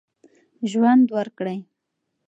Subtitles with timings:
[0.69, 1.59] ژوند ورکړئ.